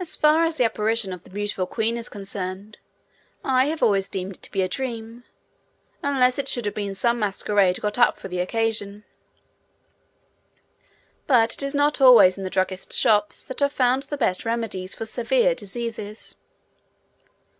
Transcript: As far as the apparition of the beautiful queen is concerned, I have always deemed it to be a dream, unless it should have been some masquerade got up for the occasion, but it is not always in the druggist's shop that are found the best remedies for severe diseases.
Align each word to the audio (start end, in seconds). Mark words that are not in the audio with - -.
As 0.00 0.16
far 0.16 0.42
as 0.44 0.56
the 0.56 0.64
apparition 0.64 1.12
of 1.12 1.22
the 1.22 1.30
beautiful 1.30 1.68
queen 1.68 1.96
is 1.96 2.08
concerned, 2.08 2.78
I 3.44 3.66
have 3.66 3.80
always 3.80 4.08
deemed 4.08 4.34
it 4.38 4.42
to 4.42 4.50
be 4.50 4.60
a 4.60 4.66
dream, 4.68 5.22
unless 6.02 6.36
it 6.36 6.48
should 6.48 6.64
have 6.66 6.74
been 6.74 6.96
some 6.96 7.20
masquerade 7.20 7.80
got 7.80 7.96
up 7.96 8.18
for 8.18 8.26
the 8.26 8.40
occasion, 8.40 9.04
but 11.28 11.52
it 11.54 11.62
is 11.62 11.76
not 11.76 12.00
always 12.00 12.36
in 12.36 12.42
the 12.42 12.50
druggist's 12.50 12.96
shop 12.96 13.32
that 13.46 13.62
are 13.62 13.68
found 13.68 14.02
the 14.02 14.16
best 14.18 14.44
remedies 14.44 14.96
for 14.96 15.04
severe 15.04 15.54
diseases. 15.54 16.34